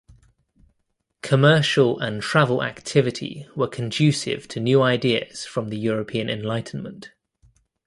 [1.21, 7.11] Commercial and travel activity were conducive to new ideas from the European Enlightenment.